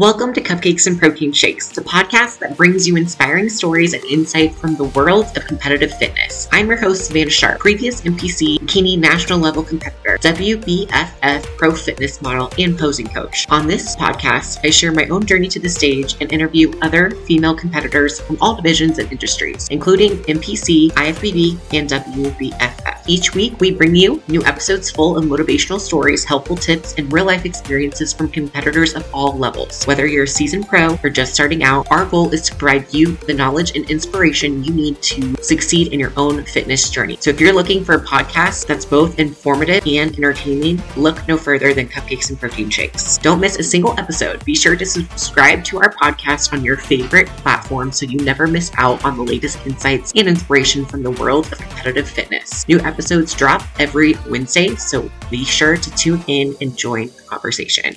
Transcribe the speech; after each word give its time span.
Welcome 0.00 0.32
to 0.32 0.40
Cupcakes 0.40 0.86
and 0.86 0.98
Protein 0.98 1.30
Shakes, 1.30 1.68
the 1.68 1.82
podcast 1.82 2.38
that 2.38 2.56
brings 2.56 2.88
you 2.88 2.96
inspiring 2.96 3.50
stories 3.50 3.92
and 3.92 4.02
insight 4.04 4.54
from 4.54 4.74
the 4.74 4.84
world 4.84 5.26
of 5.36 5.44
competitive 5.44 5.92
fitness. 5.98 6.48
I'm 6.52 6.68
your 6.68 6.78
host, 6.78 7.04
Savannah 7.04 7.28
Sharp, 7.28 7.58
previous 7.60 8.00
NPC 8.00 8.60
bikini 8.60 8.98
national 8.98 9.40
level 9.40 9.62
competitor, 9.62 10.16
WBFF 10.22 11.44
pro 11.58 11.72
fitness 11.74 12.22
model, 12.22 12.50
and 12.58 12.78
posing 12.78 13.08
coach. 13.08 13.46
On 13.50 13.66
this 13.66 13.94
podcast, 13.94 14.60
I 14.64 14.70
share 14.70 14.90
my 14.90 15.06
own 15.08 15.26
journey 15.26 15.48
to 15.48 15.60
the 15.60 15.68
stage 15.68 16.16
and 16.22 16.32
interview 16.32 16.72
other 16.80 17.10
female 17.10 17.54
competitors 17.54 18.22
from 18.22 18.38
all 18.40 18.56
divisions 18.56 18.98
and 18.98 19.12
industries, 19.12 19.68
including 19.68 20.12
NPC, 20.22 20.92
IFBB, 20.92 21.58
and 21.74 21.90
WBFF. 21.90 23.02
Each 23.06 23.34
week, 23.34 23.60
we 23.60 23.72
bring 23.72 23.94
you 23.94 24.22
new 24.28 24.42
episodes 24.46 24.90
full 24.90 25.18
of 25.18 25.24
motivational 25.24 25.80
stories, 25.80 26.24
helpful 26.24 26.56
tips, 26.56 26.94
and 26.96 27.12
real 27.12 27.26
life 27.26 27.44
experiences 27.44 28.14
from 28.14 28.30
competitors 28.30 28.94
of 28.94 29.06
all 29.12 29.36
levels. 29.36 29.86
Whether 29.90 30.06
you're 30.06 30.22
a 30.22 30.28
seasoned 30.28 30.68
pro 30.68 30.96
or 31.02 31.10
just 31.10 31.34
starting 31.34 31.64
out, 31.64 31.90
our 31.90 32.06
goal 32.06 32.32
is 32.32 32.42
to 32.42 32.54
provide 32.54 32.94
you 32.94 33.16
the 33.26 33.34
knowledge 33.34 33.74
and 33.74 33.90
inspiration 33.90 34.62
you 34.62 34.72
need 34.72 35.02
to 35.02 35.34
succeed 35.42 35.92
in 35.92 35.98
your 35.98 36.12
own 36.16 36.44
fitness 36.44 36.90
journey. 36.90 37.18
So 37.18 37.30
if 37.30 37.40
you're 37.40 37.52
looking 37.52 37.84
for 37.84 37.96
a 37.96 38.04
podcast 38.04 38.68
that's 38.68 38.84
both 38.84 39.18
informative 39.18 39.84
and 39.84 40.14
entertaining, 40.14 40.80
look 40.96 41.26
no 41.26 41.36
further 41.36 41.74
than 41.74 41.88
Cupcakes 41.88 42.30
and 42.30 42.38
Protein 42.38 42.70
Shakes. 42.70 43.18
Don't 43.18 43.40
miss 43.40 43.58
a 43.58 43.64
single 43.64 43.98
episode. 43.98 44.44
Be 44.44 44.54
sure 44.54 44.76
to 44.76 44.86
subscribe 44.86 45.64
to 45.64 45.78
our 45.78 45.92
podcast 45.94 46.52
on 46.52 46.64
your 46.64 46.76
favorite 46.76 47.26
platform 47.26 47.90
so 47.90 48.06
you 48.06 48.18
never 48.18 48.46
miss 48.46 48.70
out 48.76 49.04
on 49.04 49.16
the 49.16 49.24
latest 49.24 49.58
insights 49.66 50.12
and 50.14 50.28
inspiration 50.28 50.86
from 50.86 51.02
the 51.02 51.10
world 51.10 51.50
of 51.50 51.58
competitive 51.58 52.08
fitness. 52.08 52.68
New 52.68 52.78
episodes 52.78 53.34
drop 53.34 53.64
every 53.80 54.14
Wednesday, 54.28 54.76
so 54.76 55.10
be 55.32 55.44
sure 55.44 55.76
to 55.76 55.90
tune 55.96 56.22
in 56.28 56.54
and 56.60 56.78
join 56.78 57.08
the 57.08 57.22
conversation. 57.26 57.96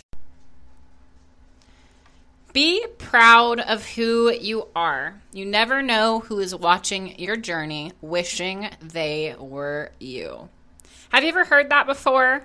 Be 2.53 2.85
proud 2.99 3.59
of 3.59 3.83
who 3.83 4.31
you 4.31 4.67
are. 4.75 5.19
You 5.31 5.43
never 5.43 5.81
know 5.81 6.19
who 6.19 6.39
is 6.39 6.53
watching 6.53 7.17
your 7.17 7.35
journey 7.35 7.93
wishing 7.99 8.69
they 8.79 9.35
were 9.39 9.91
you. 9.99 10.49
Have 11.09 11.23
you 11.23 11.29
ever 11.29 11.45
heard 11.45 11.69
that 11.69 11.87
before? 11.87 12.43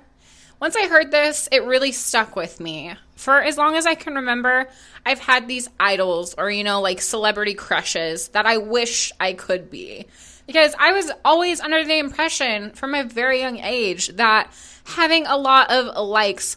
Once 0.60 0.77
I 0.77 0.88
heard 0.88 1.10
this, 1.10 1.47
it 1.52 1.62
really 1.64 1.92
stuck 1.92 2.36
with 2.36 2.58
me. 2.58 2.94
For 3.16 3.42
as 3.42 3.58
long 3.58 3.77
as 3.77 3.84
I 3.84 3.94
can 3.94 4.14
remember, 4.14 4.69
I've 5.05 5.20
had 5.20 5.47
these 5.47 5.69
idols 5.78 6.34
or, 6.38 6.50
you 6.50 6.64
know, 6.64 6.80
like 6.80 7.02
celebrity 7.02 7.52
crushes 7.52 8.28
that 8.28 8.47
I 8.47 8.56
wish 8.56 9.12
I 9.20 9.34
could 9.34 9.70
be. 9.70 10.06
Because 10.47 10.75
I 10.78 10.92
was 10.92 11.12
always 11.22 11.60
under 11.60 11.84
the 11.84 11.98
impression 11.98 12.70
from 12.70 12.94
a 12.94 13.04
very 13.04 13.41
young 13.41 13.58
age 13.58 14.08
that 14.16 14.50
having 14.84 15.27
a 15.27 15.36
lot 15.36 15.70
of 15.70 16.08
likes, 16.08 16.54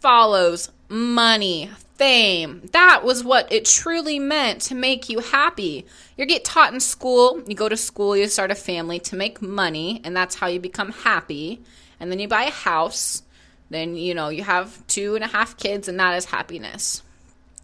follows, 0.00 0.70
money, 0.88 1.70
fame. 1.94 2.68
That 2.72 3.04
was 3.04 3.24
what 3.24 3.50
it 3.52 3.64
truly 3.64 4.18
meant 4.18 4.62
to 4.62 4.74
make 4.74 5.08
you 5.08 5.20
happy. 5.20 5.86
You 6.16 6.26
get 6.26 6.44
taught 6.44 6.72
in 6.74 6.80
school, 6.80 7.42
you 7.46 7.54
go 7.54 7.68
to 7.68 7.76
school, 7.76 8.16
you 8.16 8.28
start 8.28 8.50
a 8.50 8.56
family 8.56 8.98
to 9.00 9.16
make 9.16 9.40
money, 9.40 10.00
and 10.04 10.16
that's 10.16 10.34
how 10.34 10.46
you 10.46 10.60
become 10.60 10.92
happy. 10.92 11.62
And 12.00 12.10
then 12.10 12.18
you 12.18 12.28
buy 12.28 12.44
a 12.44 12.50
house, 12.50 13.22
then 13.70 13.96
you 13.96 14.14
know 14.14 14.28
you 14.28 14.42
have 14.42 14.84
two 14.86 15.14
and 15.14 15.24
a 15.24 15.28
half 15.28 15.56
kids, 15.56 15.88
and 15.88 15.98
that 16.00 16.16
is 16.16 16.24
happiness. 16.26 17.02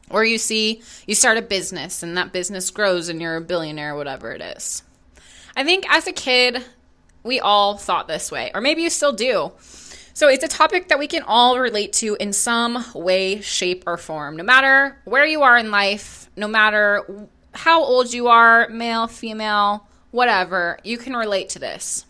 Or 0.09 0.25
you 0.25 0.39
see, 0.39 0.83
you 1.07 1.15
start 1.15 1.39
a 1.39 1.43
business, 1.43 2.03
and 2.03 2.17
that 2.17 2.33
business 2.33 2.71
grows, 2.71 3.09
and 3.09 3.21
you're 3.21 3.37
a 3.37 3.41
billionaire, 3.41 3.95
whatever 3.95 4.33
it 4.33 4.41
is. 4.41 4.83
I 5.57 5.65
think 5.65 5.85
as 5.93 6.07
a 6.07 6.13
kid, 6.13 6.65
we 7.23 7.39
all 7.39 7.77
thought 7.77 8.09
this 8.09 8.31
way, 8.31 8.51
or 8.55 8.61
maybe 8.61 8.83
you 8.83 8.91
still 8.91 9.13
do. 9.13 9.53
So 10.21 10.29
it's 10.29 10.45
a 10.45 10.49
topic 10.49 10.89
that 10.89 10.99
we 10.99 11.07
can 11.07 11.23
all 11.23 11.59
relate 11.59 11.95
to 11.95 12.15
in 12.21 12.35
some 12.35 12.85
way, 12.95 13.41
shape, 13.41 13.85
or 13.87 13.97
form. 13.97 14.37
No 14.37 14.45
matter 14.45 15.01
where 15.07 15.25
you 15.25 15.41
are 15.41 15.57
in 15.57 15.71
life, 15.71 16.29
no 16.37 16.47
matter 16.47 17.27
how 17.55 17.83
old 17.83 18.13
you 18.13 18.29
are, 18.29 18.69
male, 18.69 19.07
female, 19.07 19.89
whatever, 20.11 20.79
you 20.85 20.99
can 20.99 21.17
relate 21.17 21.49
to 21.49 21.59
this. 21.59 22.05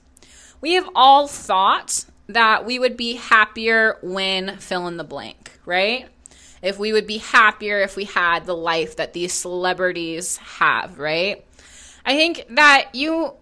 We 0.61 0.73
have 0.73 0.91
all 0.97 1.29
thought 1.29 2.05
that 2.27 2.67
we 2.67 2.81
would 2.81 2.97
be 2.97 3.15
happier 3.15 3.97
when 4.03 4.57
fill 4.57 4.89
in 4.89 4.97
the 4.97 5.05
blank, 5.05 5.61
right? 5.65 6.09
If 6.63 6.81
we 6.81 6.93
would 6.93 7.07
be 7.07 7.19
happier 7.19 7.79
if 7.79 7.95
we 7.95 8.07
had 8.07 8.45
the 8.45 8.57
life 8.57 8.97
that 8.97 9.13
these 9.13 9.33
celebrities 9.33 10.37
have, 10.39 10.99
right? 10.99 11.47
I 12.05 12.17
think 12.17 12.45
that 12.51 12.93
you 12.93 13.35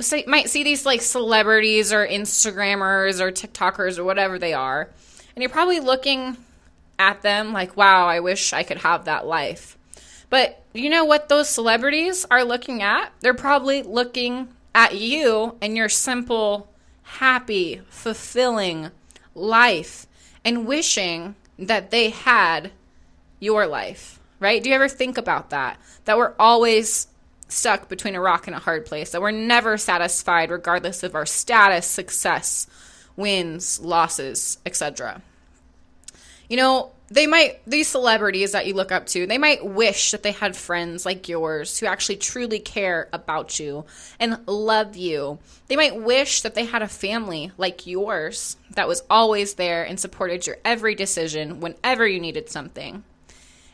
so 0.00 0.20
might 0.26 0.50
see 0.50 0.62
these 0.62 0.86
like 0.86 1.02
celebrities 1.02 1.92
or 1.92 2.06
Instagrammers 2.06 3.20
or 3.20 3.30
TikTokers 3.30 3.98
or 3.98 4.04
whatever 4.04 4.38
they 4.38 4.52
are, 4.52 4.88
and 5.34 5.42
you're 5.42 5.50
probably 5.50 5.80
looking 5.80 6.36
at 6.98 7.22
them 7.22 7.52
like, 7.52 7.76
wow, 7.76 8.06
I 8.06 8.20
wish 8.20 8.52
I 8.52 8.62
could 8.62 8.78
have 8.78 9.06
that 9.06 9.26
life. 9.26 9.76
But 10.28 10.62
you 10.72 10.90
know 10.90 11.04
what 11.04 11.28
those 11.28 11.48
celebrities 11.48 12.26
are 12.30 12.44
looking 12.44 12.82
at? 12.82 13.12
They're 13.20 13.34
probably 13.34 13.82
looking 13.82 14.48
at 14.74 14.96
you 14.96 15.56
and 15.60 15.76
your 15.76 15.88
simple, 15.88 16.68
happy, 17.02 17.80
fulfilling 17.88 18.90
life 19.34 20.06
and 20.44 20.66
wishing 20.66 21.34
that 21.58 21.90
they 21.90 22.10
had 22.10 22.70
your 23.40 23.66
life, 23.66 24.20
right? 24.38 24.62
Do 24.62 24.68
you 24.68 24.74
ever 24.74 24.88
think 24.88 25.18
about 25.18 25.50
that? 25.50 25.78
That 26.04 26.16
we're 26.16 26.34
always 26.38 27.08
stuck 27.50 27.88
between 27.88 28.14
a 28.14 28.20
rock 28.20 28.46
and 28.46 28.56
a 28.56 28.60
hard 28.60 28.86
place, 28.86 29.10
that 29.10 29.20
we're 29.20 29.30
never 29.30 29.76
satisfied 29.76 30.50
regardless 30.50 31.02
of 31.02 31.14
our 31.14 31.26
status, 31.26 31.86
success, 31.86 32.66
wins, 33.16 33.80
losses, 33.80 34.58
etc. 34.64 35.22
You 36.48 36.56
know, 36.56 36.92
they 37.10 37.26
might, 37.26 37.60
these 37.66 37.88
celebrities 37.88 38.52
that 38.52 38.66
you 38.66 38.74
look 38.74 38.92
up 38.92 39.06
to, 39.06 39.26
they 39.26 39.38
might 39.38 39.64
wish 39.64 40.12
that 40.12 40.22
they 40.22 40.30
had 40.30 40.56
friends 40.56 41.04
like 41.04 41.28
yours 41.28 41.78
who 41.78 41.86
actually 41.86 42.16
truly 42.16 42.60
care 42.60 43.08
about 43.12 43.58
you 43.58 43.84
and 44.20 44.38
love 44.46 44.96
you. 44.96 45.40
They 45.66 45.74
might 45.74 46.00
wish 46.00 46.42
that 46.42 46.54
they 46.54 46.64
had 46.66 46.82
a 46.82 46.88
family 46.88 47.50
like 47.58 47.86
yours 47.86 48.56
that 48.74 48.86
was 48.86 49.02
always 49.10 49.54
there 49.54 49.82
and 49.82 49.98
supported 49.98 50.46
your 50.46 50.58
every 50.64 50.94
decision 50.94 51.58
whenever 51.58 52.06
you 52.06 52.20
needed 52.20 52.48
something. 52.48 53.02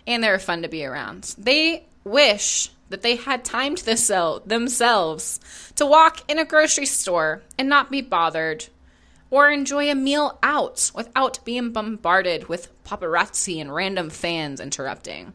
And 0.06 0.24
they 0.24 0.30
were 0.30 0.38
fun 0.38 0.62
to 0.62 0.68
be 0.68 0.86
around. 0.86 1.34
They 1.36 1.84
wish 2.04 2.70
that 2.88 3.02
they 3.02 3.16
had 3.16 3.44
time 3.44 3.74
to 3.74 3.84
themselves 3.84 5.40
to 5.74 5.86
walk 5.86 6.22
in 6.28 6.38
a 6.38 6.44
grocery 6.44 6.86
store 6.86 7.42
and 7.58 7.68
not 7.68 7.90
be 7.90 8.00
bothered, 8.00 8.66
or 9.30 9.50
enjoy 9.50 9.90
a 9.90 9.94
meal 9.94 10.38
out 10.42 10.90
without 10.94 11.44
being 11.44 11.72
bombarded 11.72 12.48
with 12.48 12.70
paparazzi 12.84 13.60
and 13.60 13.74
random 13.74 14.08
fans 14.08 14.60
interrupting. 14.60 15.32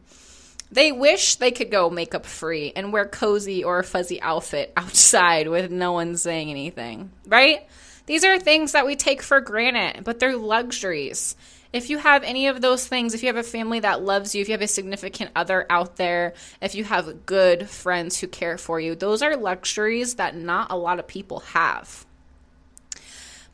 They 0.70 0.90
wish 0.90 1.36
they 1.36 1.50
could 1.50 1.70
go 1.70 1.90
makeup 1.90 2.24
free 2.24 2.72
and 2.74 2.92
wear 2.92 3.04
cozy 3.04 3.62
or 3.62 3.78
a 3.78 3.84
fuzzy 3.84 4.20
outfit 4.22 4.72
outside 4.76 5.48
with 5.48 5.70
no 5.70 5.92
one 5.92 6.16
saying 6.16 6.48
anything, 6.48 7.10
right? 7.26 7.68
These 8.06 8.24
are 8.24 8.38
things 8.38 8.72
that 8.72 8.86
we 8.86 8.96
take 8.96 9.20
for 9.20 9.42
granted, 9.42 10.04
but 10.04 10.18
they're 10.18 10.36
luxuries 10.36 11.36
if 11.72 11.88
you 11.88 11.98
have 11.98 12.22
any 12.22 12.46
of 12.48 12.60
those 12.60 12.86
things, 12.86 13.14
if 13.14 13.22
you 13.22 13.28
have 13.28 13.36
a 13.36 13.42
family 13.42 13.80
that 13.80 14.02
loves 14.02 14.34
you, 14.34 14.42
if 14.42 14.48
you 14.48 14.52
have 14.52 14.62
a 14.62 14.68
significant 14.68 15.30
other 15.34 15.66
out 15.70 15.96
there, 15.96 16.34
if 16.60 16.74
you 16.74 16.84
have 16.84 17.24
good 17.24 17.68
friends 17.68 18.20
who 18.20 18.26
care 18.26 18.58
for 18.58 18.78
you, 18.78 18.94
those 18.94 19.22
are 19.22 19.36
luxuries 19.36 20.16
that 20.16 20.36
not 20.36 20.70
a 20.70 20.76
lot 20.76 20.98
of 20.98 21.06
people 21.06 21.40
have. 21.40 22.04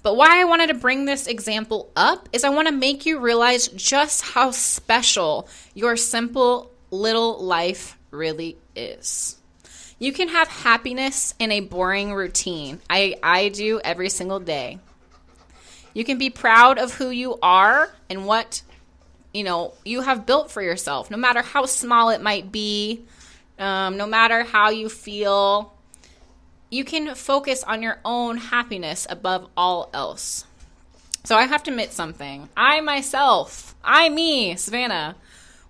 But 0.03 0.17
why 0.17 0.41
I 0.41 0.45
wanted 0.45 0.69
to 0.69 0.75
bring 0.75 1.05
this 1.05 1.27
example 1.27 1.91
up 1.95 2.29
is 2.33 2.45
I 2.45 2.51
want 2.51 2.69
to 2.69 2.75
make 2.75 3.07
you 3.07 3.19
realize 3.19 3.69
just 3.69 4.23
how 4.23 4.51
special 4.51 5.49
your 5.75 5.97
simple 5.97 6.71
little 6.91 7.45
life 7.45 7.99
really 8.11 8.57
is. 8.75 9.37
You 9.99 10.13
can 10.13 10.29
have 10.29 10.49
happiness 10.49 11.35
in 11.39 11.51
a 11.51 11.61
boring 11.61 12.15
routine. 12.15 12.81
I, 12.89 13.17
I 13.23 13.49
do 13.49 13.81
every 13.83 14.09
single 14.09 14.39
day. 14.39 14.79
You 15.99 16.05
can 16.05 16.17
be 16.17 16.31
proud 16.31 16.79
of 16.79 16.95
who 16.95 17.11
you 17.11 17.41
are 17.43 17.91
and 18.09 18.25
what 18.25 18.63
you 19.35 19.43
know 19.43 19.75
you 19.85 20.03
have 20.03 20.27
built 20.27 20.49
for 20.49 20.63
yourself, 20.63 21.11
no 21.11 21.17
matter 21.17 21.43
how 21.43 21.67
small 21.67 22.11
it 22.11 22.23
might 22.23 22.53
be, 22.53 23.05
um, 23.59 23.97
no 23.97 24.07
matter 24.07 24.45
how 24.45 24.71
you 24.71 24.89
feel. 24.89 25.75
You 26.71 26.85
can 26.85 27.17
focus 27.17 27.65
on 27.65 27.83
your 27.83 27.99
own 28.05 28.37
happiness 28.37 29.09
above 29.11 29.49
all 29.57 29.91
else. 29.93 30.45
So 31.25 31.35
I 31.35 31.47
have 31.47 31.65
to 31.65 31.73
admit 31.73 31.93
something. 31.93 32.49
I 32.57 32.81
myself, 32.81 33.75
I 33.83 34.09
me, 34.09 34.55
Savannah, 34.55 35.17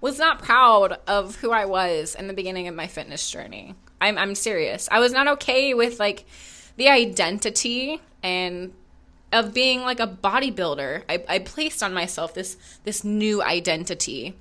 was 0.02 0.18
not 0.18 0.42
proud 0.42 0.98
of 1.06 1.36
who 1.36 1.52
I 1.52 1.64
was 1.64 2.14
in 2.14 2.26
the 2.26 2.34
beginning 2.34 2.68
of 2.68 2.74
my 2.74 2.86
fitness 2.86 3.30
journey. 3.30 3.74
I'm 3.98 4.18
I'm 4.18 4.34
serious. 4.34 4.90
I 4.92 4.98
was 4.98 5.12
not 5.12 5.26
okay 5.26 5.72
with 5.72 5.98
like 5.98 6.26
the 6.76 6.90
identity 6.90 8.02
and 8.22 8.74
of 9.32 9.54
being 9.54 9.82
like 9.82 10.00
a 10.00 10.06
bodybuilder. 10.06 11.02
I, 11.08 11.24
I 11.28 11.38
placed 11.40 11.82
on 11.82 11.92
myself 11.92 12.34
this 12.34 12.56
this 12.84 13.04
new 13.04 13.42
identity. 13.42 14.34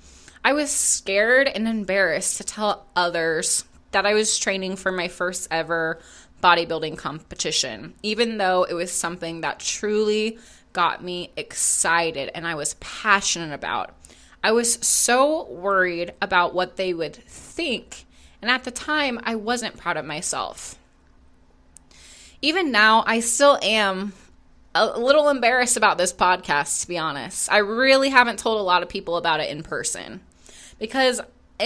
I 0.44 0.54
was 0.54 0.72
scared 0.72 1.48
and 1.48 1.68
embarrassed 1.68 2.38
to 2.38 2.44
tell 2.44 2.86
others 2.96 3.66
that 3.92 4.06
I 4.06 4.14
was 4.14 4.38
training 4.38 4.76
for 4.78 4.92
my 4.92 5.08
first 5.08 5.48
ever 5.52 6.00
bodybuilding 6.42 6.98
competition, 6.98 7.94
even 8.04 8.38
though 8.38 8.64
it 8.64 8.74
was 8.74 8.92
something 8.92 9.42
that 9.42 9.60
truly 9.60 10.38
got 10.74 11.04
me 11.04 11.32
excited 11.36 12.30
and 12.36 12.46
I 12.46 12.56
was 12.56 12.76
passionate 12.76 13.54
about. 13.54 13.96
I 14.44 14.52
was 14.52 14.76
so 14.86 15.48
worried 15.50 16.14
about 16.22 16.54
what 16.54 16.78
they 16.78 16.94
would 16.94 17.16
think, 17.16 18.06
and 18.42 18.52
at 18.52 18.64
the 18.64 18.72
time, 18.72 19.20
I 19.24 19.36
wasn't 19.36 19.78
proud 19.78 19.98
of 19.98 20.06
myself. 20.06 20.78
Even 22.42 22.72
now, 22.72 23.04
I 23.08 23.20
still 23.20 23.58
am 23.64 24.14
a 24.78 25.00
little 25.00 25.30
embarrassed 25.30 25.78
about 25.78 25.98
this 25.98 26.14
podcast, 26.14 26.82
to 26.82 26.88
be 26.88 26.98
honest. 26.98 27.52
I 27.52 27.58
really 27.58 28.10
haven't 28.10 28.40
told 28.40 28.60
a 28.60 28.64
lot 28.64 28.84
of 28.84 28.90
people 28.90 29.18
about 29.18 29.40
it 29.40 29.50
in 29.50 29.64
person 29.64 30.22
because 30.80 31.22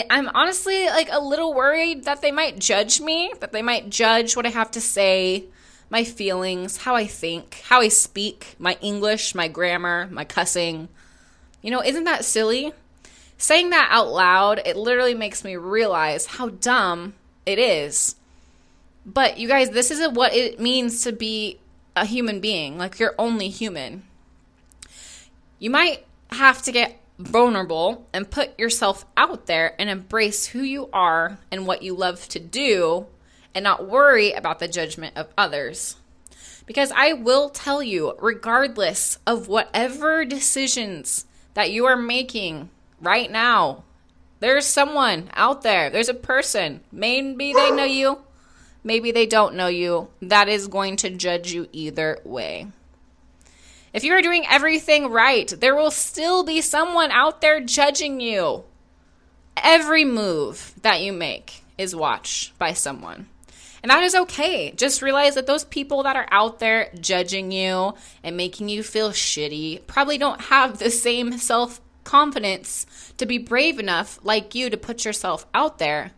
I'm 0.09 0.29
honestly 0.29 0.85
like 0.85 1.09
a 1.11 1.19
little 1.19 1.53
worried 1.53 2.05
that 2.05 2.21
they 2.21 2.31
might 2.31 2.59
judge 2.59 3.01
me, 3.01 3.33
that 3.39 3.51
they 3.51 3.61
might 3.61 3.89
judge 3.89 4.35
what 4.35 4.45
I 4.45 4.49
have 4.49 4.71
to 4.71 4.81
say, 4.81 5.45
my 5.89 6.05
feelings, 6.05 6.77
how 6.77 6.95
I 6.95 7.05
think, 7.05 7.61
how 7.65 7.81
I 7.81 7.89
speak, 7.89 8.55
my 8.57 8.77
English, 8.81 9.35
my 9.35 9.49
grammar, 9.49 10.07
my 10.09 10.23
cussing. 10.23 10.87
You 11.61 11.71
know, 11.71 11.83
isn't 11.83 12.05
that 12.05 12.23
silly? 12.23 12.73
Saying 13.37 13.71
that 13.71 13.89
out 13.91 14.07
loud, 14.07 14.61
it 14.65 14.77
literally 14.77 15.15
makes 15.15 15.43
me 15.43 15.57
realize 15.57 16.25
how 16.25 16.49
dumb 16.49 17.13
it 17.45 17.59
is. 17.59 18.15
But 19.05 19.37
you 19.37 19.47
guys, 19.47 19.71
this 19.71 19.91
is 19.91 20.07
what 20.09 20.33
it 20.33 20.59
means 20.59 21.03
to 21.03 21.11
be 21.11 21.59
a 21.95 22.05
human 22.05 22.39
being. 22.39 22.77
Like 22.77 22.99
you're 22.99 23.15
only 23.17 23.49
human. 23.49 24.03
You 25.59 25.69
might 25.69 26.05
have 26.31 26.61
to 26.63 26.71
get 26.71 26.99
vulnerable 27.19 28.07
and 28.13 28.31
put 28.31 28.57
yourself 28.59 29.05
out 29.15 29.45
there 29.45 29.75
and 29.79 29.89
embrace 29.89 30.47
who 30.47 30.61
you 30.61 30.89
are 30.91 31.37
and 31.51 31.67
what 31.67 31.83
you 31.83 31.93
love 31.93 32.27
to 32.29 32.39
do 32.39 33.05
and 33.53 33.63
not 33.63 33.87
worry 33.87 34.31
about 34.31 34.59
the 34.59 34.67
judgment 34.67 35.15
of 35.15 35.27
others. 35.37 35.97
Because 36.65 36.91
I 36.95 37.13
will 37.13 37.49
tell 37.49 37.83
you, 37.83 38.15
regardless 38.19 39.17
of 39.27 39.47
whatever 39.47 40.25
decisions 40.25 41.25
that 41.53 41.71
you 41.71 41.85
are 41.85 41.97
making 41.97 42.69
right 43.01 43.29
now, 43.29 43.83
there's 44.39 44.65
someone 44.65 45.29
out 45.33 45.61
there, 45.61 45.89
there's 45.89 46.09
a 46.09 46.13
person. 46.13 46.81
Maybe 46.91 47.53
they 47.53 47.71
know 47.71 47.83
you, 47.83 48.19
maybe 48.83 49.11
they 49.11 49.25
don't 49.25 49.55
know 49.55 49.67
you, 49.67 50.09
that 50.21 50.49
is 50.49 50.67
going 50.67 50.97
to 50.97 51.09
judge 51.09 51.51
you 51.51 51.67
either 51.71 52.19
way. 52.23 52.67
If 53.93 54.03
you 54.03 54.13
are 54.13 54.21
doing 54.21 54.45
everything 54.49 55.09
right, 55.09 55.53
there 55.59 55.75
will 55.75 55.91
still 55.91 56.43
be 56.43 56.61
someone 56.61 57.11
out 57.11 57.41
there 57.41 57.59
judging 57.59 58.21
you. 58.21 58.63
Every 59.57 60.05
move 60.05 60.73
that 60.81 61.01
you 61.01 61.11
make 61.11 61.63
is 61.77 61.95
watched 61.95 62.57
by 62.57 62.73
someone. 62.73 63.27
And 63.83 63.89
that 63.89 64.03
is 64.03 64.15
okay. 64.15 64.71
Just 64.71 65.01
realize 65.01 65.35
that 65.35 65.47
those 65.47 65.63
people 65.65 66.03
that 66.03 66.15
are 66.15 66.27
out 66.31 66.59
there 66.59 66.91
judging 66.99 67.51
you 67.51 67.95
and 68.23 68.37
making 68.37 68.69
you 68.69 68.83
feel 68.83 69.09
shitty 69.09 69.87
probably 69.87 70.17
don't 70.17 70.41
have 70.41 70.77
the 70.77 70.91
same 70.91 71.37
self 71.37 71.81
confidence 72.03 72.85
to 73.17 73.25
be 73.25 73.37
brave 73.37 73.79
enough 73.79 74.19
like 74.23 74.55
you 74.55 74.69
to 74.69 74.77
put 74.77 75.03
yourself 75.03 75.45
out 75.53 75.79
there. 75.79 76.11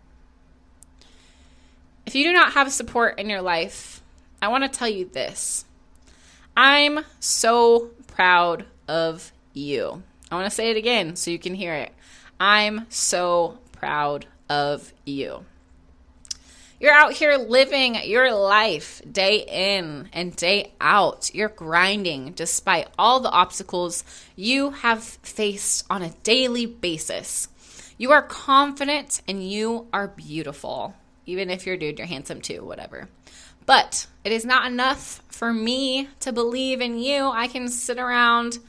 If 2.06 2.16
you 2.16 2.26
do 2.26 2.34
not 2.34 2.54
have 2.54 2.72
support 2.72 3.20
in 3.20 3.30
your 3.30 3.42
life, 3.42 4.02
I 4.42 4.50
want 4.50 4.64
to 4.64 4.70
tell 4.70 4.90
you 4.90 5.06
this 5.06 5.66
I'm 6.56 7.00
so 7.20 7.92
proud 8.08 8.66
of 8.88 9.32
you. 9.54 10.04
I 10.30 10.36
want 10.36 10.46
to 10.46 10.56
say 10.56 10.70
it 10.72 10.78
again 10.78 11.16
so 11.16 11.32
you 11.32 11.40
can 11.40 11.56
hear 11.56 11.74
it. 11.74 11.94
I'm 12.40 12.86
so 12.90 13.60
proud 13.72 14.26
of 14.50 14.94
you. 15.06 15.46
You're 16.80 16.94
out 16.94 17.14
here 17.14 17.38
living 17.38 17.96
your 18.04 18.34
life 18.34 19.02
day 19.10 19.46
in 19.48 20.10
and 20.12 20.36
day 20.36 20.74
out. 20.82 21.34
You're 21.34 21.48
grinding 21.48 22.34
despite 22.34 22.90
all 23.00 23.22
the 23.22 23.32
obstacles 23.32 24.04
you 24.36 24.72
have 24.72 25.02
faced 25.02 25.86
on 25.90 26.02
a 26.02 26.10
daily 26.24 26.66
basis. 26.66 27.48
You 27.98 28.12
are 28.12 28.22
confident 28.22 29.22
and 29.30 29.50
you 29.50 29.88
are 29.94 30.10
beautiful. 30.10 30.96
Even 31.26 31.50
if 31.50 31.66
you're 31.66 31.76
a 31.76 31.80
dude, 31.80 31.98
you're 31.98 32.08
handsome 32.08 32.42
too, 32.42 32.64
whatever. 32.64 33.10
But 33.66 34.08
it 34.24 34.32
is 34.32 34.46
not 34.46 34.70
enough 34.70 35.22
for 35.30 35.54
me 35.54 36.10
to 36.20 36.34
believe 36.34 36.82
in 36.82 36.98
you. 36.98 37.28
I 37.28 37.48
can 37.48 37.68
sit 37.68 37.98
around 37.98 38.60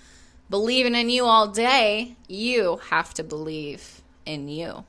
believing 0.51 0.95
in 0.95 1.11
you 1.11 1.25
all 1.25 1.49
day. 1.49 2.17
You 2.29 2.81
have 2.91 3.15
to 3.15 3.25
believe 3.25 4.03
in 4.25 4.49
you. 4.49 4.85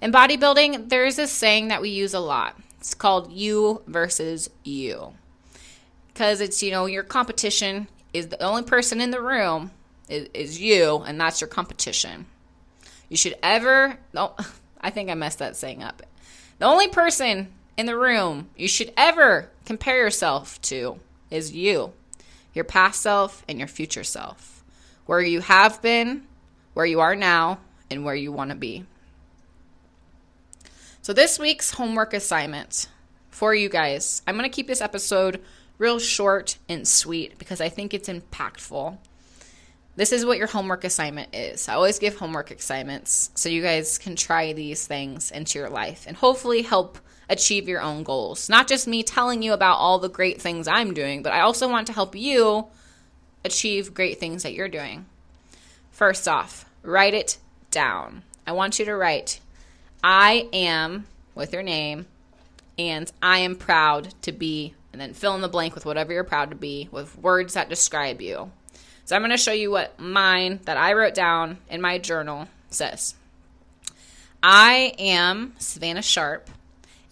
In 0.00 0.12
bodybuilding, 0.12 0.88
there's 0.88 1.16
this 1.16 1.32
saying 1.32 1.68
that 1.68 1.82
we 1.82 1.88
use 1.88 2.14
a 2.14 2.20
lot. 2.20 2.56
It's 2.78 2.94
called 2.94 3.32
you 3.32 3.82
versus 3.86 4.50
you. 4.62 5.14
Because 6.08 6.40
it's, 6.40 6.62
you 6.62 6.70
know, 6.70 6.86
your 6.86 7.02
competition 7.02 7.88
is 8.12 8.28
the 8.28 8.42
only 8.42 8.62
person 8.62 9.00
in 9.00 9.10
the 9.10 9.20
room 9.20 9.70
is, 10.08 10.28
is 10.32 10.60
you, 10.60 10.98
and 11.06 11.20
that's 11.20 11.40
your 11.40 11.48
competition. 11.48 12.26
You 13.08 13.16
should 13.16 13.36
ever, 13.42 13.98
oh, 14.14 14.34
I 14.80 14.90
think 14.90 15.10
I 15.10 15.14
messed 15.14 15.40
that 15.40 15.56
saying 15.56 15.82
up. 15.82 16.02
The 16.58 16.66
only 16.66 16.88
person 16.88 17.52
in 17.76 17.86
the 17.86 17.96
room 17.96 18.48
you 18.56 18.68
should 18.68 18.92
ever 18.96 19.50
compare 19.64 19.98
yourself 19.98 20.60
to 20.62 20.98
is 21.30 21.52
you, 21.52 21.92
your 22.54 22.64
past 22.64 23.02
self 23.02 23.44
and 23.48 23.58
your 23.58 23.68
future 23.68 24.04
self, 24.04 24.64
where 25.04 25.20
you 25.20 25.40
have 25.40 25.82
been, 25.82 26.26
where 26.72 26.86
you 26.86 27.00
are 27.00 27.14
now, 27.14 27.58
and 27.90 28.04
where 28.04 28.14
you 28.14 28.32
want 28.32 28.50
to 28.50 28.56
be. 28.56 28.84
So, 31.02 31.12
this 31.12 31.38
week's 31.38 31.72
homework 31.72 32.14
assignment 32.14 32.88
for 33.30 33.54
you 33.54 33.68
guys, 33.68 34.22
I'm 34.26 34.36
going 34.36 34.48
to 34.50 34.54
keep 34.54 34.66
this 34.66 34.80
episode 34.80 35.42
real 35.78 35.98
short 35.98 36.56
and 36.68 36.88
sweet 36.88 37.38
because 37.38 37.60
I 37.60 37.68
think 37.68 37.92
it's 37.92 38.08
impactful. 38.08 38.96
This 39.96 40.12
is 40.12 40.26
what 40.26 40.36
your 40.36 40.46
homework 40.46 40.84
assignment 40.84 41.34
is. 41.34 41.68
I 41.68 41.74
always 41.74 41.98
give 41.98 42.16
homework 42.16 42.50
assignments 42.50 43.30
so 43.34 43.48
you 43.48 43.62
guys 43.62 43.96
can 43.96 44.14
try 44.14 44.52
these 44.52 44.86
things 44.86 45.30
into 45.30 45.58
your 45.58 45.70
life 45.70 46.04
and 46.06 46.16
hopefully 46.16 46.62
help 46.62 46.98
achieve 47.30 47.66
your 47.66 47.80
own 47.80 48.02
goals. 48.02 48.50
Not 48.50 48.68
just 48.68 48.86
me 48.86 49.02
telling 49.02 49.42
you 49.42 49.54
about 49.54 49.78
all 49.78 49.98
the 49.98 50.10
great 50.10 50.40
things 50.40 50.68
I'm 50.68 50.92
doing, 50.92 51.22
but 51.22 51.32
I 51.32 51.40
also 51.40 51.68
want 51.68 51.86
to 51.86 51.94
help 51.94 52.14
you 52.14 52.66
achieve 53.42 53.94
great 53.94 54.20
things 54.20 54.42
that 54.42 54.52
you're 54.52 54.68
doing. 54.68 55.06
First 55.90 56.28
off, 56.28 56.66
write 56.82 57.14
it 57.14 57.38
down. 57.70 58.22
I 58.46 58.52
want 58.52 58.78
you 58.78 58.84
to 58.84 58.94
write, 58.94 59.40
I 60.04 60.48
am 60.52 61.06
with 61.34 61.54
your 61.54 61.62
name, 61.62 62.06
and 62.78 63.10
I 63.22 63.38
am 63.38 63.56
proud 63.56 64.14
to 64.22 64.30
be, 64.30 64.74
and 64.92 65.00
then 65.00 65.14
fill 65.14 65.34
in 65.34 65.40
the 65.40 65.48
blank 65.48 65.74
with 65.74 65.86
whatever 65.86 66.12
you're 66.12 66.22
proud 66.22 66.50
to 66.50 66.56
be 66.56 66.88
with 66.92 67.16
words 67.18 67.54
that 67.54 67.70
describe 67.70 68.20
you. 68.20 68.50
So 69.06 69.14
I'm 69.14 69.22
going 69.22 69.30
to 69.30 69.36
show 69.36 69.52
you 69.52 69.70
what 69.70 70.00
mine 70.00 70.58
that 70.64 70.76
I 70.76 70.92
wrote 70.92 71.14
down 71.14 71.58
in 71.70 71.80
my 71.80 71.96
journal 71.98 72.48
says. 72.70 73.14
I 74.42 74.94
am 74.98 75.54
Savannah 75.58 76.02
Sharp 76.02 76.50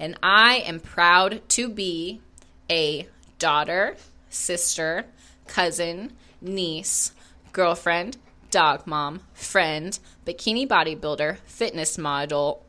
and 0.00 0.18
I 0.20 0.56
am 0.66 0.80
proud 0.80 1.48
to 1.50 1.68
be 1.68 2.20
a 2.68 3.06
daughter, 3.38 3.96
sister, 4.28 5.04
cousin, 5.46 6.12
niece, 6.40 7.12
girlfriend, 7.52 8.16
dog 8.50 8.88
mom, 8.88 9.20
friend, 9.32 9.96
bikini 10.26 10.66
bodybuilder, 10.66 11.38
fitness 11.46 11.96
model, 11.96 12.64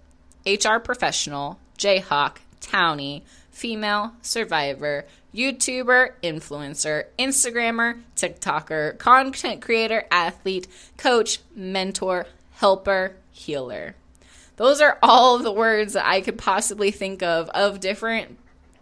HR 0.45 0.77
professional, 0.77 1.57
Jayhawk, 1.79 2.37
townie, 2.61 3.23
female, 3.49 4.13
survivor, 4.21 5.05
YouTuber, 5.35 6.11
influencer, 6.23 7.05
Instagrammer, 7.19 8.01
TikToker, 8.15 8.97
content 8.97 9.61
creator, 9.61 10.05
athlete, 10.09 10.67
coach, 10.97 11.39
mentor, 11.53 12.25
helper, 12.53 13.17
healer. 13.31 13.95
Those 14.55 14.79
are 14.79 14.97
all 15.03 15.39
the 15.39 15.51
words 15.51 15.93
that 15.93 16.07
I 16.07 16.21
could 16.21 16.37
possibly 16.37 16.91
think 16.91 17.21
of 17.21 17.49
of 17.49 17.81
different 17.81 18.37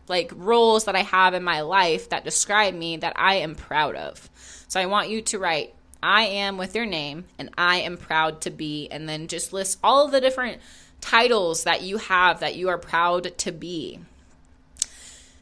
like 0.08 0.32
roles 0.36 0.86
that 0.86 0.96
I 0.96 1.02
have 1.02 1.34
in 1.34 1.44
my 1.44 1.62
life 1.62 2.10
that 2.10 2.24
describe 2.24 2.76
me 2.76 2.98
that 2.98 3.14
I 3.16 3.36
am 3.36 3.56
proud 3.56 3.96
of. 3.96 4.30
So 4.68 4.80
I 4.80 4.86
want 4.86 5.10
you 5.10 5.22
to 5.24 5.40
write 5.40 5.74
I 6.04 6.26
am 6.26 6.58
with 6.58 6.76
your 6.76 6.86
name 6.86 7.26
and 7.40 7.50
I 7.58 7.78
am 7.78 7.98
proud 7.98 8.42
to 8.42 8.52
be 8.52 8.90
and 8.92 9.10
then 9.10 9.28
just 9.28 9.54
list 9.54 9.80
all 9.84 10.08
the 10.08 10.22
different 10.22 10.62
titles 11.02 11.64
that 11.64 11.82
you 11.82 11.98
have 11.98 12.42
that 12.42 12.56
you 12.56 12.70
are 12.70 12.78
proud 12.78 13.38
to 13.40 13.52
be. 13.52 14.02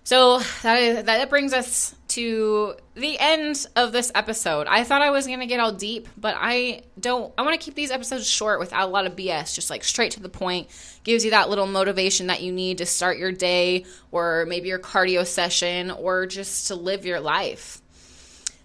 So 0.03 0.39
that, 0.63 1.05
that 1.05 1.29
brings 1.29 1.53
us 1.53 1.95
to 2.09 2.75
the 2.95 3.17
end 3.19 3.65
of 3.75 3.91
this 3.91 4.11
episode. 4.15 4.67
I 4.67 4.83
thought 4.83 5.01
I 5.01 5.11
was 5.11 5.27
going 5.27 5.39
to 5.39 5.45
get 5.45 5.59
all 5.59 5.71
deep, 5.71 6.09
but 6.17 6.35
I 6.37 6.81
don't. 6.99 7.33
I 7.37 7.43
want 7.43 7.59
to 7.59 7.63
keep 7.63 7.75
these 7.75 7.91
episodes 7.91 8.27
short 8.27 8.59
without 8.59 8.87
a 8.87 8.91
lot 8.91 9.05
of 9.05 9.15
BS, 9.15 9.55
just 9.55 9.69
like 9.69 9.83
straight 9.83 10.11
to 10.13 10.19
the 10.19 10.29
point. 10.29 10.67
Gives 11.03 11.23
you 11.23 11.31
that 11.31 11.49
little 11.49 11.67
motivation 11.67 12.27
that 12.27 12.41
you 12.41 12.51
need 12.51 12.79
to 12.79 12.85
start 12.85 13.17
your 13.17 13.31
day 13.31 13.85
or 14.11 14.45
maybe 14.47 14.67
your 14.67 14.79
cardio 14.79 15.25
session 15.25 15.91
or 15.91 16.25
just 16.25 16.67
to 16.67 16.75
live 16.75 17.05
your 17.05 17.19
life. 17.19 17.81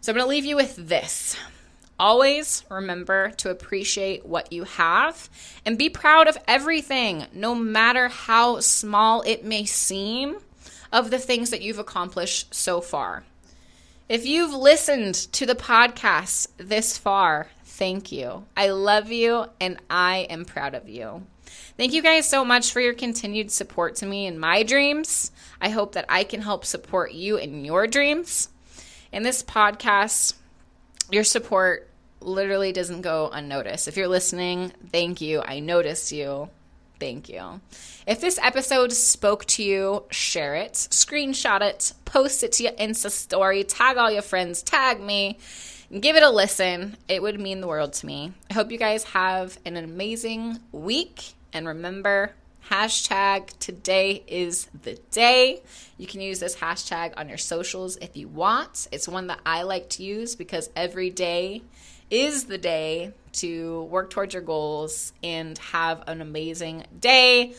So 0.00 0.12
I'm 0.12 0.16
going 0.16 0.24
to 0.24 0.30
leave 0.30 0.44
you 0.44 0.56
with 0.56 0.76
this. 0.76 1.36
Always 1.98 2.64
remember 2.68 3.30
to 3.38 3.50
appreciate 3.50 4.26
what 4.26 4.52
you 4.52 4.64
have 4.64 5.30
and 5.64 5.78
be 5.78 5.88
proud 5.88 6.28
of 6.28 6.36
everything, 6.46 7.26
no 7.32 7.54
matter 7.54 8.08
how 8.08 8.60
small 8.60 9.22
it 9.22 9.44
may 9.44 9.64
seem 9.64 10.36
of 10.92 11.10
the 11.10 11.18
things 11.18 11.50
that 11.50 11.62
you've 11.62 11.78
accomplished 11.78 12.54
so 12.54 12.80
far. 12.80 13.24
If 14.08 14.24
you've 14.24 14.54
listened 14.54 15.14
to 15.32 15.46
the 15.46 15.54
podcast 15.54 16.48
this 16.58 16.96
far, 16.96 17.48
thank 17.64 18.12
you. 18.12 18.44
I 18.56 18.70
love 18.70 19.10
you 19.10 19.46
and 19.60 19.78
I 19.90 20.26
am 20.30 20.44
proud 20.44 20.74
of 20.74 20.88
you. 20.88 21.26
Thank 21.76 21.92
you 21.92 22.02
guys 22.02 22.28
so 22.28 22.44
much 22.44 22.72
for 22.72 22.80
your 22.80 22.94
continued 22.94 23.50
support 23.50 23.96
to 23.96 24.06
me 24.06 24.26
in 24.26 24.38
my 24.38 24.62
dreams. 24.62 25.30
I 25.60 25.70
hope 25.70 25.92
that 25.92 26.06
I 26.08 26.24
can 26.24 26.42
help 26.42 26.64
support 26.64 27.12
you 27.12 27.36
in 27.36 27.64
your 27.64 27.86
dreams. 27.86 28.48
In 29.12 29.22
this 29.22 29.42
podcast, 29.42 30.34
your 31.10 31.24
support 31.24 31.90
literally 32.20 32.72
doesn't 32.72 33.02
go 33.02 33.28
unnoticed. 33.32 33.88
If 33.88 33.96
you're 33.96 34.08
listening, 34.08 34.72
thank 34.90 35.20
you. 35.20 35.42
I 35.42 35.60
notice 35.60 36.12
you. 36.12 36.48
Thank 36.98 37.28
you. 37.28 37.60
If 38.06 38.20
this 38.20 38.38
episode 38.42 38.92
spoke 38.92 39.44
to 39.46 39.62
you, 39.62 40.04
share 40.10 40.54
it, 40.54 40.72
screenshot 40.72 41.60
it, 41.60 41.92
post 42.04 42.42
it 42.42 42.52
to 42.52 42.62
your 42.62 42.72
Insta 42.72 43.10
story, 43.10 43.64
tag 43.64 43.98
all 43.98 44.10
your 44.10 44.22
friends, 44.22 44.62
tag 44.62 45.00
me, 45.00 45.38
give 46.00 46.16
it 46.16 46.22
a 46.22 46.30
listen. 46.30 46.96
It 47.08 47.20
would 47.20 47.38
mean 47.38 47.60
the 47.60 47.66
world 47.66 47.92
to 47.94 48.06
me. 48.06 48.32
I 48.50 48.54
hope 48.54 48.70
you 48.70 48.78
guys 48.78 49.04
have 49.04 49.58
an 49.66 49.76
amazing 49.76 50.60
week. 50.72 51.34
And 51.52 51.66
remember, 51.66 52.32
hashtag 52.70 53.56
today 53.58 54.22
is 54.26 54.68
the 54.82 54.98
day. 55.10 55.62
You 55.98 56.06
can 56.06 56.20
use 56.20 56.40
this 56.40 56.56
hashtag 56.56 57.12
on 57.16 57.28
your 57.28 57.38
socials 57.38 57.96
if 57.98 58.16
you 58.16 58.28
want. 58.28 58.88
It's 58.90 59.06
one 59.06 59.26
that 59.26 59.40
I 59.44 59.62
like 59.62 59.90
to 59.90 60.02
use 60.02 60.34
because 60.34 60.70
every 60.74 61.10
day 61.10 61.62
is 62.10 62.44
the 62.44 62.58
day 62.58 63.12
to 63.32 63.82
work 63.84 64.10
towards 64.10 64.34
your 64.34 64.42
goals 64.42 65.12
and 65.22 65.56
have 65.58 66.02
an 66.06 66.20
amazing 66.20 66.84
day. 66.98 67.54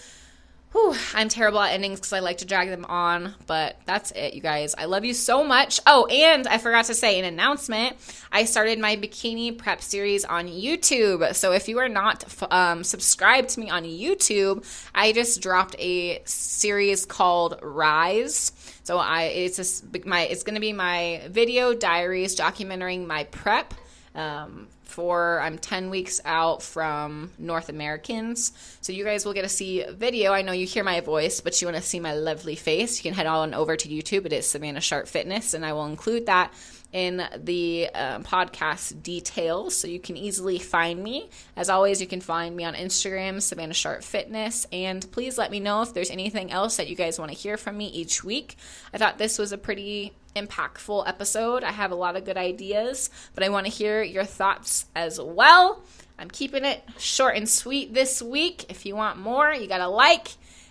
Whew, 0.73 0.95
I'm 1.13 1.29
terrible 1.29 1.61
at 1.61 1.73
endings 1.73 1.99
because 1.99 2.11
I 2.11 2.19
like 2.19 2.39
to 2.39 2.45
drag 2.45 2.67
them 2.67 2.83
on, 2.85 3.33
but 3.45 3.77
that's 3.85 4.11
it, 4.11 4.33
you 4.33 4.41
guys. 4.41 4.75
I 4.77 4.85
love 4.85 5.05
you 5.05 5.13
so 5.13 5.43
much. 5.43 5.79
Oh, 5.87 6.05
and 6.07 6.45
I 6.45 6.57
forgot 6.57 6.85
to 6.85 6.93
say 6.93 7.17
an 7.19 7.25
announcement. 7.25 7.95
I 8.33 8.43
started 8.43 8.77
my 8.77 8.97
bikini 8.97 9.57
prep 9.57 9.81
series 9.81 10.25
on 10.25 10.47
YouTube. 10.47 11.33
So 11.35 11.53
if 11.53 11.69
you 11.69 11.79
are 11.79 11.87
not 11.87 12.25
um, 12.51 12.83
subscribed 12.83 13.49
to 13.49 13.61
me 13.61 13.69
on 13.69 13.85
YouTube, 13.85 14.65
I 14.93 15.13
just 15.13 15.41
dropped 15.41 15.75
a 15.79 16.21
series 16.25 17.05
called 17.05 17.59
Rise. 17.61 18.51
So 18.83 18.97
I 18.97 19.23
it's 19.23 19.83
a, 19.83 20.07
my 20.07 20.23
it's 20.23 20.43
going 20.43 20.55
to 20.55 20.61
be 20.61 20.73
my 20.73 21.23
video 21.29 21.73
diaries 21.73 22.35
documenting 22.35 23.07
my 23.07 23.23
prep 23.25 23.73
um, 24.17 24.67
for 24.83 25.39
I'm 25.39 25.57
10 25.57 25.89
weeks 25.89 26.19
out 26.25 26.63
from 26.63 27.31
North 27.37 27.69
Americans. 27.69 28.51
So 28.81 28.91
you 28.91 29.03
guys 29.03 29.25
will 29.25 29.33
get 29.33 29.43
to 29.43 29.49
see 29.49 29.85
video. 29.89 30.33
I 30.33 30.41
know 30.41 30.53
you 30.53 30.65
hear 30.65 30.83
my 30.83 31.01
voice, 31.01 31.39
but 31.39 31.61
you 31.61 31.67
want 31.67 31.77
to 31.77 31.83
see 31.83 31.99
my 31.99 32.15
lovely 32.15 32.55
face. 32.55 32.97
You 32.97 33.03
can 33.03 33.13
head 33.13 33.27
on 33.27 33.53
over 33.53 33.75
to 33.75 33.87
YouTube. 33.87 34.25
It 34.25 34.33
is 34.33 34.49
Savannah 34.49 34.81
Sharp 34.81 35.07
Fitness, 35.07 35.53
and 35.53 35.65
I 35.65 35.73
will 35.73 35.85
include 35.85 36.25
that 36.25 36.51
in 36.93 37.23
the 37.37 37.89
uh, 37.93 38.19
podcast 38.19 39.03
details 39.03 39.75
so 39.75 39.87
you 39.87 39.99
can 39.99 40.15
easily 40.15 40.57
find 40.57 41.03
me. 41.03 41.29
As 41.55 41.69
always, 41.69 41.99
you 42.01 42.07
can 42.07 42.21
find 42.21 42.55
me 42.55 42.63
on 42.63 42.75
Instagram, 42.75 43.41
Savannah 43.41 43.73
Sharp 43.73 44.03
Fitness, 44.03 44.65
and 44.71 45.09
please 45.11 45.37
let 45.37 45.51
me 45.51 45.59
know 45.59 45.81
if 45.81 45.93
there's 45.93 46.09
anything 46.09 46.51
else 46.51 46.77
that 46.77 46.87
you 46.87 46.95
guys 46.95 47.19
want 47.19 47.31
to 47.31 47.37
hear 47.37 47.57
from 47.57 47.77
me 47.77 47.87
each 47.87 48.23
week. 48.23 48.57
I 48.93 48.97
thought 48.97 49.17
this 49.17 49.37
was 49.37 49.51
a 49.51 49.57
pretty 49.57 50.13
impactful 50.35 51.07
episode. 51.07 51.63
I 51.63 51.71
have 51.71 51.91
a 51.91 51.95
lot 51.95 52.15
of 52.15 52.25
good 52.25 52.37
ideas, 52.37 53.09
but 53.35 53.43
I 53.43 53.49
want 53.49 53.65
to 53.65 53.71
hear 53.71 54.01
your 54.01 54.25
thoughts 54.25 54.85
as 54.95 55.19
well. 55.19 55.83
I'm 56.19 56.29
keeping 56.29 56.65
it 56.65 56.83
short 56.97 57.35
and 57.35 57.47
sweet 57.47 57.93
this 57.93 58.21
week. 58.21 58.65
If 58.69 58.85
you 58.85 58.95
want 58.95 59.19
more, 59.19 59.53
you 59.53 59.67
got 59.67 59.79
to 59.79 59.87
like. 59.87 60.29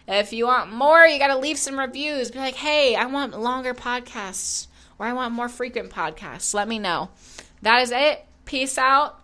If 0.08 0.32
you 0.32 0.46
want 0.46 0.72
more, 0.72 1.04
you 1.04 1.18
got 1.18 1.28
to 1.28 1.38
leave 1.38 1.58
some 1.58 1.78
reviews. 1.78 2.30
Be 2.30 2.38
like, 2.38 2.54
hey, 2.54 2.94
I 2.94 3.06
want 3.06 3.38
longer 3.38 3.74
podcasts 3.74 4.68
or 4.98 5.06
I 5.06 5.12
want 5.12 5.34
more 5.34 5.48
frequent 5.48 5.90
podcasts. 5.90 6.54
Let 6.54 6.68
me 6.68 6.78
know. 6.78 7.10
That 7.62 7.82
is 7.82 7.90
it. 7.90 8.24
Peace 8.44 8.78
out. 8.78 9.20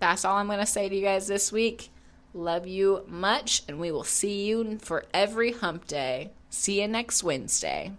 That's 0.00 0.24
all 0.24 0.36
I'm 0.36 0.46
going 0.46 0.58
to 0.58 0.66
say 0.66 0.88
to 0.88 0.94
you 0.94 1.02
guys 1.02 1.26
this 1.26 1.52
week. 1.52 1.90
Love 2.32 2.66
you 2.66 3.04
much, 3.06 3.62
and 3.68 3.78
we 3.78 3.92
will 3.92 4.04
see 4.04 4.44
you 4.44 4.78
for 4.78 5.04
every 5.14 5.52
hump 5.52 5.86
day. 5.86 6.30
See 6.50 6.80
you 6.80 6.88
next 6.88 7.22
Wednesday. 7.22 7.92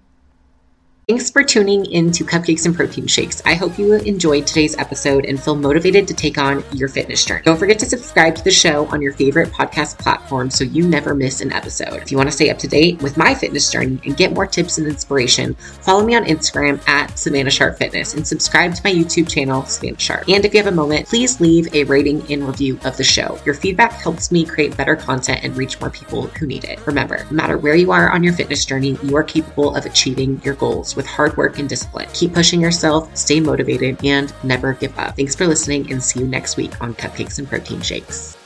Thanks 1.08 1.30
for 1.30 1.44
tuning 1.44 1.86
in 1.86 2.12
to 2.14 2.24
Cupcakes 2.24 2.66
and 2.66 2.76
Protein 2.76 3.06
Shakes. 3.06 3.40
I 3.46 3.54
hope 3.54 3.78
you 3.78 3.94
enjoyed 3.94 4.48
today's 4.48 4.76
episode 4.80 5.26
and 5.26 5.40
feel 5.40 5.56
motivated 5.56 6.08
to 6.08 6.16
take 6.16 6.40
on 6.40 6.64
your 6.72 6.90
fitness 6.90 7.24
journey. 7.24 7.44
Don't 7.44 7.60
forget 7.60 7.78
to 7.78 7.86
subscribe 7.86 8.34
to 8.34 8.44
the 8.44 8.50
show 8.50 8.88
on 8.88 9.04
your 9.04 9.14
favorite 9.14 9.52
podcast 9.52 10.00
platform 10.00 10.50
so 10.50 10.64
you 10.64 10.88
never 10.88 11.14
miss 11.14 11.42
an 11.42 11.54
episode. 11.54 12.02
If 12.02 12.12
you 12.12 12.18
want 12.18 12.30
to 12.30 12.36
stay 12.36 12.50
up 12.50 12.58
to 12.58 12.68
date 12.68 13.04
with 13.04 13.18
my 13.18 13.36
fitness 13.36 13.72
journey 13.72 14.02
and 14.04 14.18
get 14.18 14.34
more 14.34 14.48
tips 14.48 14.80
and 14.80 14.88
inspiration, 14.88 15.54
follow 15.54 16.04
me 16.04 16.16
on 16.16 16.26
Instagram 16.26 16.82
at 16.90 17.20
Savannah 17.20 17.52
Sharp 17.52 17.78
Fitness 17.78 18.16
and 18.16 18.26
subscribe 18.26 18.74
to 18.74 18.82
my 18.84 18.92
YouTube 18.92 19.30
channel, 19.30 19.64
Savannah 19.66 20.00
Sharp. 20.00 20.28
And 20.28 20.44
if 20.44 20.56
you 20.56 20.64
have 20.64 20.74
a 20.74 20.76
moment, 20.76 21.08
please 21.08 21.40
leave 21.40 21.72
a 21.76 21.84
rating 21.84 22.24
and 22.32 22.48
review 22.48 22.80
of 22.84 22.98
the 22.98 23.04
show. 23.04 23.40
Your 23.46 23.54
feedback 23.54 23.92
helps 23.92 24.32
me 24.32 24.44
create 24.44 24.76
better 24.76 24.96
content 24.96 25.44
and 25.44 25.56
reach 25.56 25.80
more 25.80 25.92
people 25.92 26.24
who 26.24 26.48
need 26.48 26.64
it. 26.64 26.84
Remember, 26.88 27.24
no 27.26 27.32
matter 27.32 27.60
where 27.60 27.76
you 27.76 27.92
are 27.92 28.10
on 28.10 28.24
your 28.24 28.34
fitness 28.34 28.66
journey, 28.66 28.98
you 29.04 29.16
are 29.16 29.24
capable 29.24 29.76
of 29.76 29.86
achieving 29.86 30.42
your 30.42 30.56
goals 30.56 30.95
with 30.96 31.06
hard 31.06 31.36
work 31.38 31.60
and 31.60 31.68
discipline. 31.68 32.08
Keep 32.14 32.34
pushing 32.34 32.62
yourself, 32.62 33.16
stay 33.16 33.40
motivated, 33.40 34.04
and 34.04 34.34
never 34.44 34.74
give 34.74 34.98
up. 34.98 35.16
Thanks 35.16 35.36
for 35.36 35.48
listening 35.48 35.92
and 35.92 36.02
see 36.02 36.20
you 36.20 36.28
next 36.28 36.58
week 36.58 36.82
on 36.82 36.94
Cupcakes 36.96 37.40
and 37.40 37.48
Protein 37.48 37.82
Shakes. 37.82 38.38